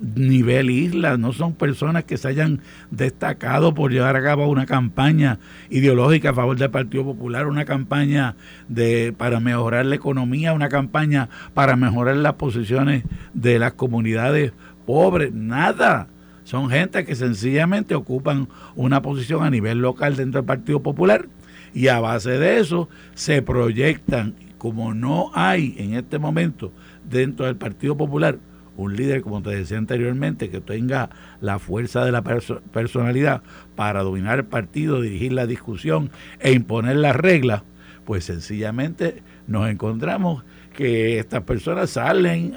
[0.00, 2.60] nivel isla, no son personas que se hayan
[2.90, 5.38] destacado por llevar a cabo una campaña
[5.70, 8.36] ideológica a favor del Partido Popular, una campaña
[8.68, 14.52] de para mejorar la economía, una campaña para mejorar las posiciones de las comunidades
[14.86, 16.08] pobres, nada.
[16.42, 21.26] Son gente que sencillamente ocupan una posición a nivel local dentro del Partido Popular
[21.72, 24.34] y a base de eso se proyectan,
[24.64, 26.72] como no hay en este momento
[27.06, 28.38] dentro del Partido Popular
[28.78, 31.10] un líder, como te decía anteriormente, que tenga
[31.42, 33.42] la fuerza de la personalidad
[33.76, 36.08] para dominar el partido, dirigir la discusión
[36.40, 37.62] e imponer las reglas,
[38.06, 42.54] pues sencillamente nos encontramos que estas personas salen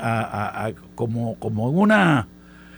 [0.96, 2.30] como, como una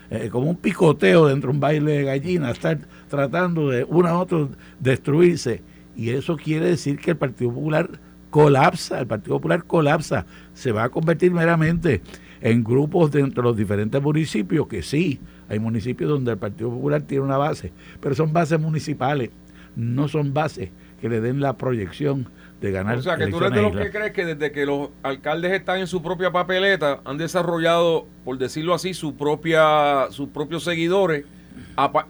[0.09, 4.17] eh, como un picoteo dentro de un baile de gallinas, estar tratando de uno a
[4.17, 5.61] otro destruirse.
[5.95, 7.91] Y eso quiere decir que el Partido Popular
[8.29, 12.01] colapsa, el Partido Popular colapsa, se va a convertir meramente
[12.41, 17.01] en grupos dentro de los diferentes municipios, que sí, hay municipios donde el Partido Popular
[17.01, 19.29] tiene una base, pero son bases municipales,
[19.75, 20.69] no son bases
[21.01, 22.27] que le den la proyección
[22.61, 22.97] de ganar.
[22.97, 25.79] O sea, que tú eres de los que crees que desde que los alcaldes están
[25.79, 31.25] en su propia papeleta, han desarrollado, por decirlo así, su propia, sus propios seguidores.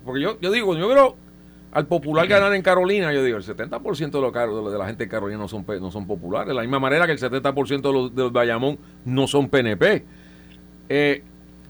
[0.04, 1.16] Porque yo, yo digo, yo creo
[1.72, 5.10] al popular ganar en Carolina, yo digo, el 70% de, los, de la gente en
[5.10, 6.48] Carolina no son, no son populares.
[6.48, 10.04] De la misma manera que el 70% de los, de los Bayamón no son PNP.
[10.90, 11.24] Eh,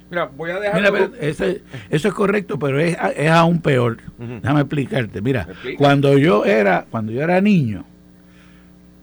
[0.09, 1.11] mira, voy a dejar.
[1.21, 3.97] eso es correcto, pero es, es aún peor.
[4.17, 5.21] Déjame explicarte.
[5.21, 7.83] Mira, cuando yo era, cuando yo era niño,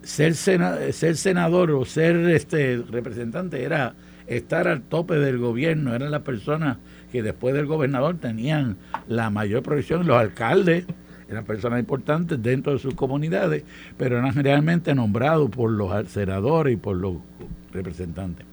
[0.02, 3.94] ser, ser senador o ser este representante era
[4.26, 6.78] estar al tope del gobierno, eran las personas
[7.16, 8.76] que después del gobernador tenían
[9.08, 10.84] la mayor proyección, los alcaldes
[11.28, 13.64] eran personas importantes dentro de sus comunidades,
[13.96, 17.16] pero eran realmente nombrados por los senadores y por los
[17.72, 18.46] representantes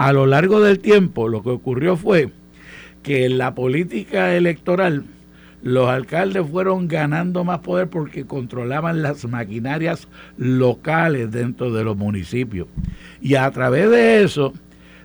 [0.00, 2.30] a lo largo del tiempo lo que ocurrió fue
[3.02, 5.04] que en la política electoral
[5.62, 12.66] los alcaldes fueron ganando más poder porque controlaban las maquinarias locales dentro de los municipios.
[13.20, 14.54] Y a través de eso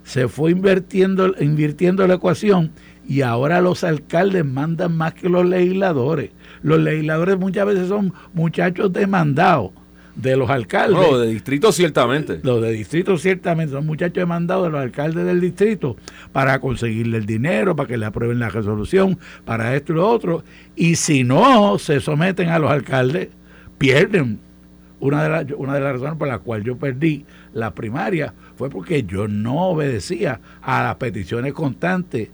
[0.05, 2.71] se fue invirtiendo, invirtiendo la ecuación
[3.07, 6.31] y ahora los alcaldes mandan más que los legisladores.
[6.63, 9.71] Los legisladores muchas veces son muchachos demandados
[10.15, 10.99] de los alcaldes.
[10.99, 12.39] No, de distrito ciertamente.
[12.41, 15.97] Los de distrito ciertamente, son muchachos demandados de los alcaldes del distrito
[16.31, 20.43] para conseguirle el dinero, para que le aprueben la resolución, para esto y lo otro.
[20.75, 23.29] Y si no se someten a los alcaldes,
[23.77, 24.39] pierden.
[24.97, 28.69] Una de, las, una de las razones por las cuales yo perdí la primaria fue
[28.69, 32.29] porque yo no obedecía a las peticiones constantes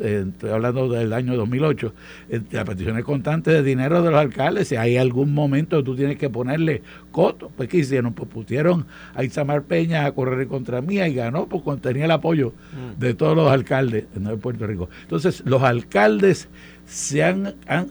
[0.00, 1.94] eh, estoy hablando del año 2008,
[2.30, 6.16] eh, las peticiones constantes de dinero de los alcaldes, si hay algún momento tú tienes
[6.16, 8.14] que ponerle coto, pues ¿qué hicieron?
[8.14, 12.52] Pues pusieron a Isamar Peña a correr contra mía y ganó porque tenía el apoyo
[12.72, 13.00] mm.
[13.00, 14.88] de todos los alcaldes en Puerto Rico.
[15.02, 16.48] Entonces, los alcaldes
[16.86, 17.88] se han, han,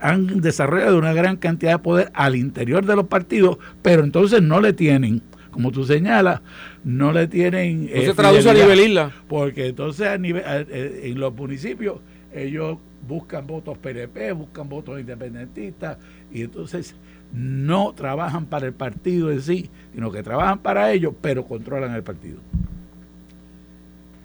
[0.00, 4.60] han desarrollado una gran cantidad de poder al interior de los partidos, pero entonces no
[4.60, 6.40] le tienen como tú señalas,
[6.84, 7.84] no le tienen...
[7.86, 9.12] No se eh, traduce a nivel isla.
[9.28, 12.00] Porque entonces a nivel, eh, en los municipios
[12.34, 15.98] ellos buscan votos PNP, buscan votos independentistas
[16.32, 16.94] y entonces
[17.32, 22.02] no trabajan para el partido en sí, sino que trabajan para ellos, pero controlan el
[22.02, 22.38] partido.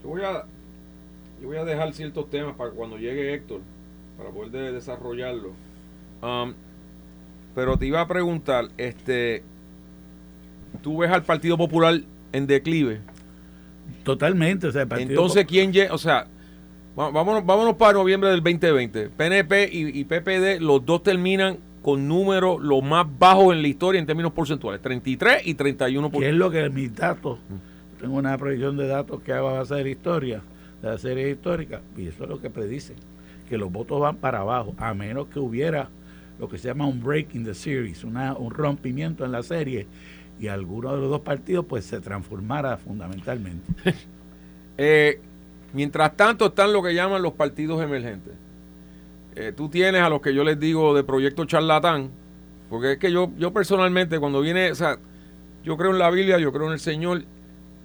[0.04, 0.46] Yo voy a,
[1.41, 3.62] yo voy a dejar ciertos temas para cuando llegue Héctor,
[4.17, 5.52] para poder desarrollarlo.
[6.22, 6.54] Um,
[7.56, 9.43] pero te iba a preguntar, este,
[10.82, 12.00] tú ves al Partido Popular
[12.31, 13.01] en declive.
[14.03, 14.67] Totalmente.
[14.67, 15.93] O sea, Entonces, ¿quién llega?
[15.93, 16.27] O sea,
[16.95, 19.09] vámonos, vámonos para noviembre del 2020.
[19.09, 24.05] PNP y, PPD, los dos terminan con números los más bajos en la historia en
[24.05, 26.19] términos porcentuales, 33 y 31%.
[26.19, 27.39] ¿Qué es lo que mis datos?
[27.99, 30.41] Tengo una proyección de datos que va a ser historia,
[30.81, 32.97] de la serie histórica, y eso es lo que predicen,
[33.47, 35.89] que los votos van para abajo, a menos que hubiera
[36.39, 39.88] lo que se llama un break in the series, una, un rompimiento en la serie
[40.39, 43.65] y alguno de los dos partidos pues se transformara fundamentalmente.
[44.79, 45.19] Eh,
[45.73, 48.33] mientras tanto están lo que llaman los partidos emergentes.
[49.35, 52.11] Eh, tú tienes a los que yo les digo de proyecto charlatán,
[52.69, 54.99] porque es que yo, yo personalmente cuando viene, o sea,
[55.63, 57.23] yo creo en la Biblia, yo creo en el Señor,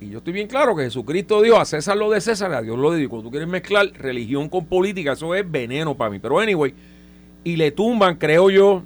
[0.00, 2.78] y yo estoy bien claro que Jesucristo dijo a César lo de César, a Dios
[2.78, 3.09] lo de Dios.
[3.09, 6.18] Cuando tú quieres mezclar religión con política, eso es veneno para mí.
[6.18, 6.74] Pero anyway,
[7.44, 8.82] y le tumban, creo yo,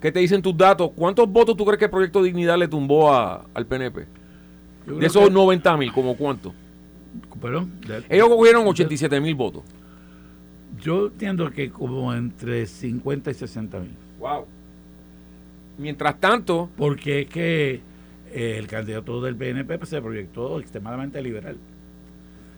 [0.00, 0.90] ¿Qué te dicen tus datos?
[0.96, 4.06] ¿Cuántos votos tú crees que el Proyecto Dignidad le tumbó al PNP?
[4.86, 6.54] De esos 90 mil, ¿como cuánto?
[8.08, 9.62] Ellos cogieron 87 mil votos.
[10.80, 13.90] Yo entiendo que como entre 50 y 60 mil.
[14.18, 14.46] Wow.
[15.78, 16.70] Mientras tanto.
[16.76, 17.80] Porque es que
[18.32, 21.56] eh, el candidato del PNP pues, se proyectó extremadamente liberal.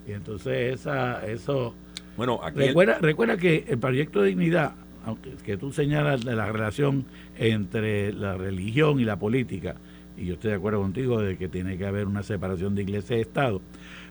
[0.07, 1.75] Y entonces esa, eso...
[2.17, 4.75] Bueno, aquí recuerda, recuerda que el proyecto de dignidad,
[5.05, 7.05] aunque que tú señalas de la relación
[7.39, 9.77] entre la religión y la política,
[10.17, 13.17] y yo estoy de acuerdo contigo de que tiene que haber una separación de iglesia
[13.17, 13.61] y Estado,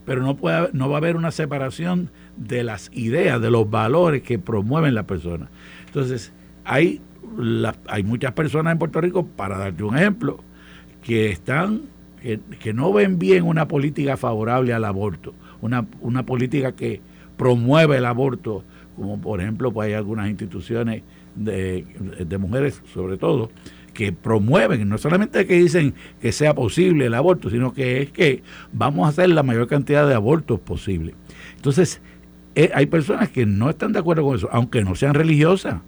[0.06, 4.24] pero no, puede, no va a haber una separación de las ideas, de los valores
[4.24, 5.50] que promueven la persona.
[5.86, 6.34] Entonces,
[6.66, 7.02] hay,
[7.88, 10.44] hay muchas personas en Puerto Rico, para darte un ejemplo,
[11.04, 11.84] que están
[12.22, 17.02] que, no ven bien una política favorable al aborto, una, una política que
[17.36, 18.64] promueve el aborto,
[19.02, 21.04] como por ejemplo pues hay algunas instituciones
[21.36, 21.86] de,
[22.26, 23.50] de mujeres sobre todo,
[23.94, 28.44] que promueven, no solamente que dicen que sea posible el aborto, sino que es que
[28.72, 31.14] vamos a hacer la mayor cantidad de abortos posible.
[31.56, 32.02] Entonces,
[32.56, 35.82] eh, hay personas que no están de acuerdo con eso, aunque no sean religiosas.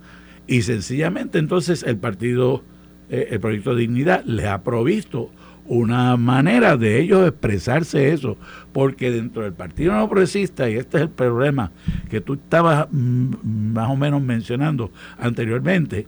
[0.47, 2.63] Y sencillamente entonces el partido
[3.09, 5.29] eh, el proyecto de dignidad les ha provisto
[5.65, 8.37] una manera de ellos expresarse eso,
[8.71, 11.71] porque dentro del Partido No Progresista, y este es el problema
[12.09, 16.07] que tú estabas mm, más o menos mencionando anteriormente,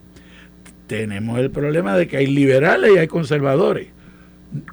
[0.86, 3.88] tenemos el problema de que hay liberales y hay conservadores.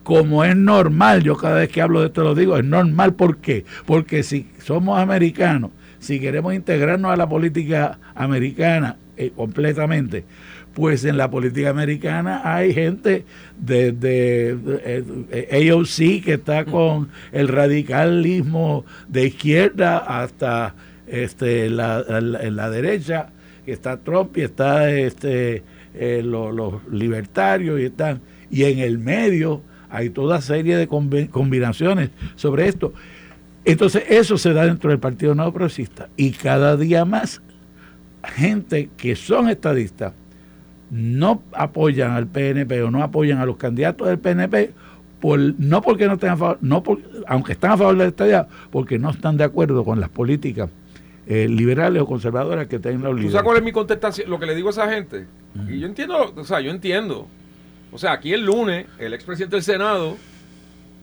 [0.03, 3.37] Como es normal, yo cada vez que hablo de esto lo digo, es normal, ¿por
[3.37, 3.65] qué?
[3.85, 10.25] Porque si somos americanos, si queremos integrarnos a la política americana eh, completamente,
[10.73, 13.25] pues en la política americana hay gente
[13.57, 20.75] desde de, AOC que está con el radicalismo de izquierda hasta
[21.07, 23.29] este la, la, derecha,
[23.65, 25.63] que está Trump y está este
[25.93, 28.21] eh, los, libertarios y están.
[28.49, 32.93] Y en el medio hay toda serie de combinaciones sobre esto.
[33.65, 36.09] Entonces eso se da dentro del Partido No Progresista.
[36.17, 37.41] Y cada día más
[38.23, 40.13] gente que son estadistas
[40.93, 44.71] no apoyan al PNP o no apoyan a los candidatos del PNP,
[45.19, 46.83] por, no porque no estén a favor, no
[47.27, 50.69] aunque están a favor de la estadía, porque no están de acuerdo con las políticas
[51.25, 53.25] eh, liberales o conservadoras que tienen líderes.
[53.25, 54.29] ¿Tú sabes cuál es mi contestación?
[54.29, 55.25] Lo que le digo a esa gente.
[55.67, 57.27] Y yo entiendo, o sea, yo entiendo.
[57.91, 60.17] O sea, aquí el lunes, el expresidente del Senado,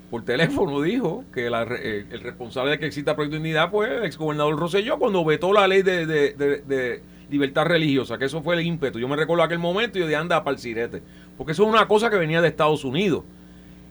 [0.09, 4.05] por teléfono, dijo que eh, el responsable de que exista Proyecto de Unidad fue el
[4.05, 8.99] exgobernador Rosselló cuando vetó la ley de libertad religiosa, que eso fue el ímpetu.
[8.99, 11.03] Yo me recuerdo aquel momento y yo de anda para el sirete.
[11.37, 13.25] Porque eso es una cosa que venía de Estados Unidos.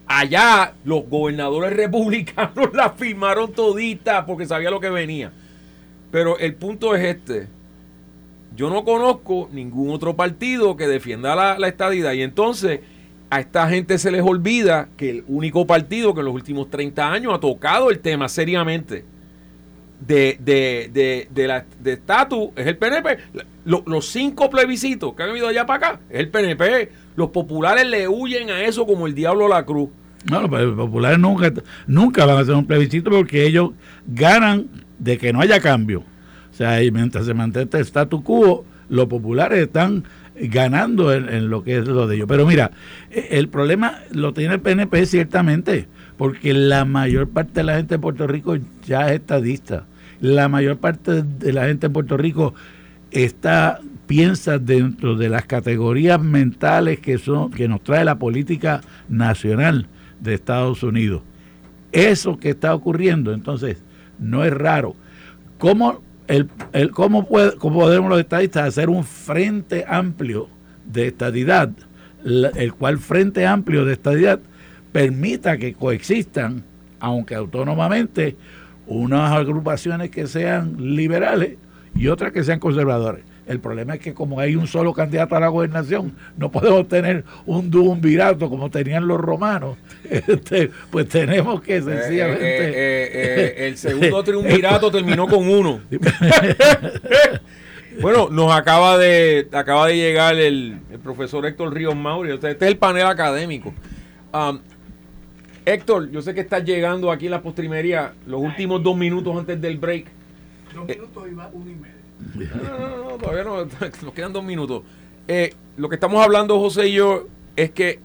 [0.05, 5.31] Allá los gobernadores republicanos la firmaron todita porque sabía lo que venía.
[6.11, 7.47] Pero el punto es este.
[8.55, 12.13] Yo no conozco ningún otro partido que defienda la, la estadidad.
[12.13, 12.81] Y entonces
[13.29, 17.11] a esta gente se les olvida que el único partido que en los últimos 30
[17.11, 19.05] años ha tocado el tema seriamente
[19.99, 23.17] de, de, de, de la de estatus es el PNP.
[23.65, 26.91] los cinco plebiscitos que han habido allá para acá es el PNP.
[27.15, 29.89] Los populares le huyen a eso como el diablo a la cruz.
[30.29, 31.51] No, los populares nunca,
[31.87, 33.71] nunca van a hacer un plebiscito porque ellos
[34.07, 36.03] ganan de que no haya cambio.
[36.51, 40.03] O sea, y mientras se mantenga el status quo, los populares están
[40.35, 42.27] ganando en, en, lo que es lo de ellos.
[42.27, 42.71] Pero mira,
[43.11, 45.87] e, el problema lo tiene el PNP ciertamente,
[46.17, 49.85] porque la mayor parte de la gente de Puerto Rico ya es estadista
[50.21, 52.53] la mayor parte de la gente en Puerto Rico
[53.11, 59.87] está piensa dentro de las categorías mentales que son que nos trae la política nacional
[60.19, 61.21] de Estados Unidos.
[61.91, 63.77] Eso que está ocurriendo, entonces,
[64.19, 64.95] no es raro.
[65.57, 70.49] ¿Cómo, el, el, cómo, puede, cómo podemos los estadistas hacer un frente amplio
[70.85, 71.71] de estadidad,
[72.23, 74.39] el cual frente amplio de estadidad
[74.91, 76.63] permita que coexistan,
[76.99, 78.35] aunque autónomamente,
[78.89, 81.57] unas agrupaciones que sean liberales
[81.95, 83.21] y otras que sean conservadoras.
[83.45, 87.23] El problema es que como hay un solo candidato a la gobernación, no podemos tener
[87.47, 89.77] un duumvirato como tenían los romanos.
[90.09, 92.69] Este, pues tenemos que eh, sencillamente...
[92.69, 95.81] Eh, eh, el segundo triunvirato terminó con uno.
[98.01, 102.31] bueno, nos acaba de acaba de llegar el, profesor Héctor Ríos Mauri.
[102.31, 103.73] Este es el panel académico.
[104.33, 104.59] Um,
[105.69, 109.61] Héctor, yo sé que estás llegando aquí en la postrimería los últimos dos minutos antes
[109.61, 110.07] del break.
[110.73, 112.59] Dos minutos y va uno y medio.
[112.63, 113.65] No, no, no, todavía no,
[114.03, 114.81] nos quedan dos minutos.
[115.27, 117.99] Eh, lo que estamos hablando, José y yo, es que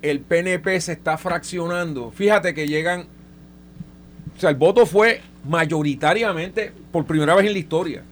[0.00, 2.12] el PNP se está fraccionando.
[2.12, 3.06] Fíjate que llegan,
[4.36, 8.02] o sea, el voto fue mayoritariamente, por primera vez en la historia,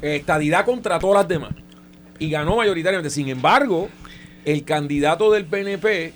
[0.00, 1.52] estadidad contra todas las demás.
[2.18, 3.10] Y ganó mayoritariamente.
[3.10, 3.90] Sin embargo,
[4.46, 6.14] el candidato del PNP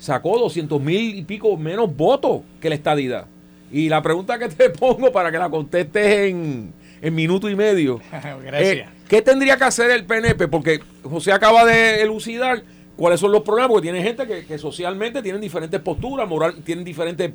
[0.00, 3.26] sacó 200 mil y pico menos votos que la estadidad.
[3.70, 8.00] Y la pregunta que te pongo para que la contestes en, en minuto y medio.
[8.10, 8.62] Gracias.
[8.62, 10.48] Eh, ¿Qué tendría que hacer el PNP?
[10.48, 12.62] Porque José acaba de elucidar
[12.96, 16.84] cuáles son los problemas, porque tiene gente que, que socialmente tienen diferentes posturas, moral, tienen
[16.84, 17.32] diferentes...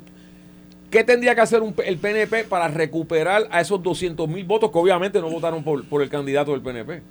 [0.90, 4.78] ¿Qué tendría que hacer un el PNP para recuperar a esos 200 mil votos que
[4.78, 7.02] obviamente no votaron por, por el candidato del PNP?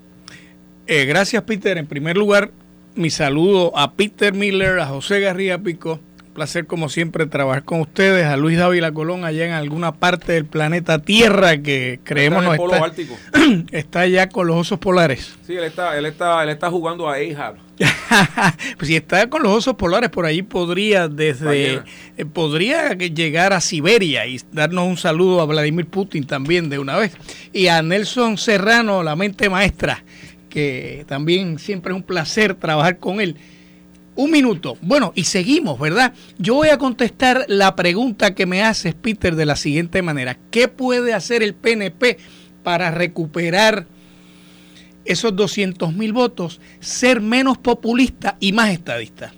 [0.87, 1.77] Eh, gracias, Peter.
[1.77, 2.51] En primer lugar,
[2.95, 5.99] mi saludo a Peter Miller, a José García Pico.
[6.27, 8.25] Un placer, como siempre, trabajar con ustedes.
[8.25, 12.53] A Luis Dávila Colón, allá en alguna parte del planeta Tierra que creemos Está no
[12.53, 13.17] en el polo está, ártico.
[13.71, 15.35] está allá con los osos polares.
[15.45, 17.55] Sí, él está, él está, él está jugando a Ahab.
[18.77, 21.81] pues si está con los osos polares por allí podría desde
[22.15, 26.95] eh, podría llegar a Siberia y darnos un saludo a Vladimir Putin también de una
[26.95, 27.17] vez
[27.51, 30.05] y a Nelson Serrano la mente maestra
[30.55, 33.35] que también siempre es un placer trabajar con él
[34.15, 34.77] un minuto.
[34.81, 36.13] Bueno, y seguimos, ¿verdad?
[36.37, 40.37] Yo voy a contestar la pregunta que me haces, Peter, de la siguiente manera.
[40.51, 42.17] ¿Qué puede hacer el PNP
[42.63, 43.85] para recuperar
[45.03, 49.33] esos 200 mil votos, ser menos populista y más estadista?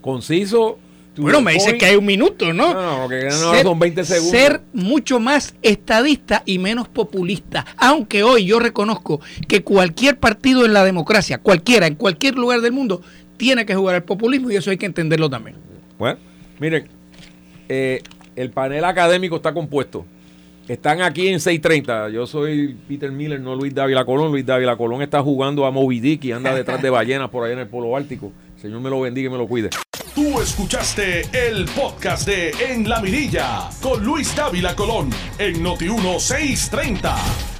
[0.00, 0.80] Conciso.
[1.16, 2.72] Bueno, me dices que hay un minuto, ¿no?
[2.72, 4.30] No, no, que no, son 20 segundos.
[4.30, 7.66] Ser mucho más estadista y menos populista.
[7.76, 12.72] Aunque hoy yo reconozco que cualquier partido en la democracia, cualquiera, en cualquier lugar del
[12.72, 13.02] mundo,
[13.36, 15.56] tiene que jugar al populismo y eso hay que entenderlo también.
[15.98, 16.18] Bueno,
[16.58, 16.88] miren,
[17.68, 18.02] eh,
[18.36, 20.04] el panel académico está compuesto.
[20.68, 22.10] Están aquí en 6:30.
[22.10, 24.30] Yo soy Peter Miller, no Luis Dávila Colón.
[24.30, 27.54] Luis Dávila Colón está jugando a Moby Dick y anda detrás de ballenas por allá
[27.54, 28.32] en el Polo Ártico.
[28.60, 29.70] Señor me lo bendiga y me lo cuide.
[30.14, 35.08] Tú escuchaste el podcast de En la Mirilla con Luis Dávila Colón
[35.38, 37.59] en Noti 1630.